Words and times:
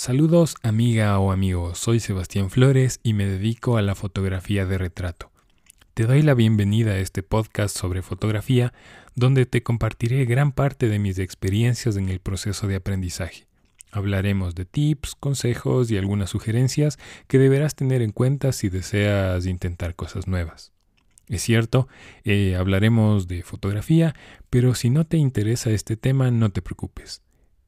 Saludos 0.00 0.54
amiga 0.62 1.18
o 1.18 1.30
amigo, 1.30 1.74
soy 1.74 2.00
Sebastián 2.00 2.48
Flores 2.48 3.00
y 3.02 3.12
me 3.12 3.26
dedico 3.26 3.76
a 3.76 3.82
la 3.82 3.94
fotografía 3.94 4.64
de 4.64 4.78
retrato. 4.78 5.30
Te 5.92 6.04
doy 6.04 6.22
la 6.22 6.32
bienvenida 6.32 6.92
a 6.92 6.98
este 7.00 7.22
podcast 7.22 7.76
sobre 7.76 8.00
fotografía 8.00 8.72
donde 9.14 9.44
te 9.44 9.62
compartiré 9.62 10.24
gran 10.24 10.52
parte 10.52 10.88
de 10.88 10.98
mis 10.98 11.18
experiencias 11.18 11.96
en 11.96 12.08
el 12.08 12.18
proceso 12.18 12.66
de 12.66 12.76
aprendizaje. 12.76 13.46
Hablaremos 13.92 14.54
de 14.54 14.64
tips, 14.64 15.16
consejos 15.16 15.90
y 15.90 15.98
algunas 15.98 16.30
sugerencias 16.30 16.98
que 17.26 17.38
deberás 17.38 17.74
tener 17.74 18.00
en 18.00 18.12
cuenta 18.12 18.52
si 18.52 18.70
deseas 18.70 19.44
intentar 19.44 19.96
cosas 19.96 20.26
nuevas. 20.26 20.72
Es 21.28 21.42
cierto, 21.42 21.88
eh, 22.24 22.56
hablaremos 22.56 23.28
de 23.28 23.42
fotografía, 23.42 24.14
pero 24.48 24.74
si 24.74 24.88
no 24.88 25.04
te 25.04 25.18
interesa 25.18 25.68
este 25.68 25.98
tema 25.98 26.30
no 26.30 26.48
te 26.48 26.62
preocupes. 26.62 27.20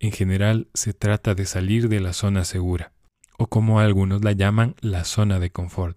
En 0.02 0.10
general 0.10 0.66
se 0.74 0.94
trata 0.94 1.36
de 1.36 1.46
salir 1.46 1.88
de 1.88 2.00
la 2.00 2.12
zona 2.12 2.44
segura, 2.44 2.92
o 3.38 3.46
como 3.46 3.78
algunos 3.78 4.24
la 4.24 4.32
llaman, 4.32 4.74
la 4.80 5.04
zona 5.04 5.38
de 5.38 5.50
confort. 5.50 5.96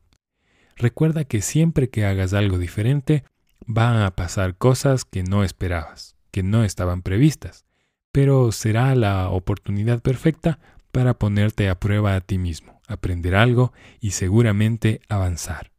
Recuerda 0.75 1.23
que 1.23 1.41
siempre 1.41 1.89
que 1.89 2.05
hagas 2.05 2.33
algo 2.33 2.59
diferente, 2.59 3.23
van 3.65 4.03
a 4.03 4.11
pasar 4.11 4.57
cosas 4.57 5.05
que 5.05 5.23
no 5.23 5.43
esperabas, 5.43 6.15
que 6.29 6.43
no 6.43 6.63
estaban 6.63 7.01
previstas, 7.01 7.65
pero 8.11 8.51
será 8.51 8.93
la 8.93 9.29
oportunidad 9.29 10.03
perfecta 10.03 10.59
para 10.91 11.15
ponerte 11.15 11.67
a 11.67 11.79
prueba 11.79 12.13
a 12.13 12.21
ti 12.21 12.37
mismo, 12.37 12.79
aprender 12.87 13.33
algo 13.33 13.73
y 13.99 14.11
seguramente 14.11 15.01
avanzar. 15.09 15.71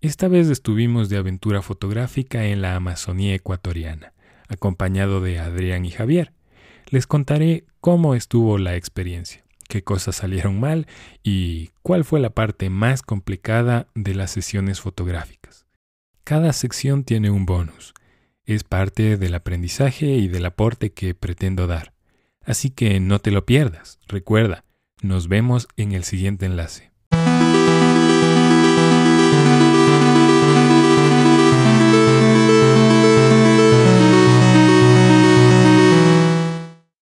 Esta 0.00 0.26
vez 0.26 0.48
estuvimos 0.48 1.10
de 1.10 1.18
aventura 1.18 1.60
fotográfica 1.60 2.46
en 2.46 2.62
la 2.62 2.76
Amazonía 2.76 3.34
ecuatoriana, 3.34 4.14
acompañado 4.48 5.20
de 5.20 5.38
Adrián 5.38 5.84
y 5.84 5.90
Javier, 5.90 6.32
les 6.90 7.06
contaré 7.06 7.64
cómo 7.80 8.14
estuvo 8.14 8.58
la 8.58 8.76
experiencia, 8.76 9.44
qué 9.68 9.82
cosas 9.82 10.16
salieron 10.16 10.58
mal 10.60 10.86
y 11.22 11.70
cuál 11.82 12.04
fue 12.04 12.20
la 12.20 12.30
parte 12.30 12.70
más 12.70 13.02
complicada 13.02 13.88
de 13.94 14.14
las 14.14 14.30
sesiones 14.30 14.80
fotográficas. 14.80 15.66
Cada 16.24 16.52
sección 16.52 17.04
tiene 17.04 17.30
un 17.30 17.46
bonus. 17.46 17.94
Es 18.44 18.64
parte 18.64 19.16
del 19.16 19.34
aprendizaje 19.34 20.06
y 20.06 20.28
del 20.28 20.46
aporte 20.46 20.92
que 20.92 21.14
pretendo 21.14 21.66
dar. 21.66 21.92
Así 22.42 22.70
que 22.70 22.98
no 23.00 23.18
te 23.18 23.30
lo 23.30 23.44
pierdas. 23.44 23.98
Recuerda, 24.08 24.64
nos 25.02 25.28
vemos 25.28 25.68
en 25.76 25.92
el 25.92 26.04
siguiente 26.04 26.46
enlace. 26.46 26.90